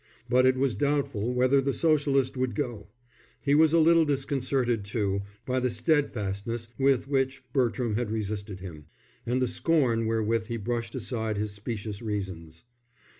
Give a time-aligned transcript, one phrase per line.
[0.27, 2.87] But it was doubtful whether the Socialist would go.
[3.39, 8.85] He was a little disconcerted, too, by the steadfastness with which Bertram had resisted him,
[9.27, 12.63] and the scorn wherewith he brushed aside his specious reasons.